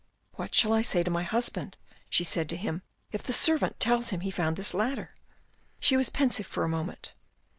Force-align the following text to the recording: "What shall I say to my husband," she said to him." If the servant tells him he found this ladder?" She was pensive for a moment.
"What 0.33 0.55
shall 0.55 0.73
I 0.73 0.81
say 0.81 1.03
to 1.03 1.11
my 1.11 1.21
husband," 1.21 1.77
she 2.09 2.23
said 2.23 2.49
to 2.49 2.57
him." 2.57 2.81
If 3.11 3.21
the 3.21 3.33
servant 3.33 3.79
tells 3.79 4.09
him 4.09 4.21
he 4.21 4.31
found 4.31 4.55
this 4.57 4.73
ladder?" 4.73 5.11
She 5.79 5.95
was 5.95 6.09
pensive 6.09 6.47
for 6.47 6.63
a 6.63 6.67
moment. 6.67 7.13